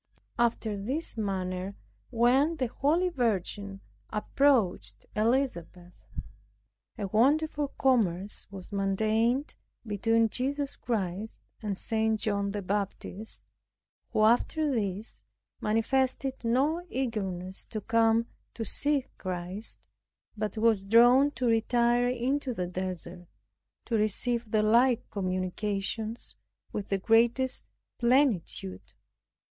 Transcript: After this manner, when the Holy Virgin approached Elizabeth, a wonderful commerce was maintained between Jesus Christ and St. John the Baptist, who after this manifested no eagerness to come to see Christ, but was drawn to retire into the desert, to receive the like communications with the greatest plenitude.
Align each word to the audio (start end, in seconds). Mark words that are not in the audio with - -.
After 0.39 0.75
this 0.75 1.15
manner, 1.15 1.75
when 2.09 2.55
the 2.55 2.65
Holy 2.65 3.09
Virgin 3.09 3.81
approached 4.09 5.05
Elizabeth, 5.15 6.07
a 6.97 7.05
wonderful 7.05 7.67
commerce 7.77 8.47
was 8.49 8.71
maintained 8.71 9.53
between 9.85 10.27
Jesus 10.29 10.75
Christ 10.75 11.39
and 11.61 11.77
St. 11.77 12.19
John 12.19 12.49
the 12.51 12.63
Baptist, 12.63 13.43
who 14.11 14.21
after 14.23 14.71
this 14.73 15.23
manifested 15.61 16.33
no 16.43 16.83
eagerness 16.89 17.63
to 17.65 17.79
come 17.79 18.25
to 18.55 18.65
see 18.65 19.05
Christ, 19.19 19.87
but 20.35 20.57
was 20.57 20.81
drawn 20.81 21.29
to 21.33 21.45
retire 21.45 22.09
into 22.09 22.55
the 22.55 22.65
desert, 22.65 23.27
to 23.85 23.97
receive 23.97 24.49
the 24.49 24.63
like 24.63 25.11
communications 25.11 26.35
with 26.71 26.89
the 26.89 26.97
greatest 26.97 27.65
plenitude. 27.99 28.93